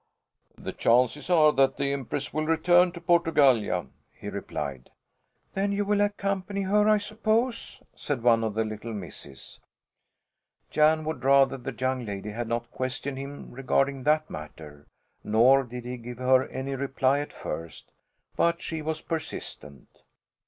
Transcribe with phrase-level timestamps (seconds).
[0.57, 4.89] "The chances are that the Empress will return to Portugallia," he replied.
[5.53, 9.59] "Then you will accompany her, I suppose?" said one of the little misses.
[10.71, 14.87] Jan would rather the young lady had not questioned him regarding that matter.
[15.23, 17.91] Nor did he give her any reply at first,
[18.35, 20.01] but she was persistent.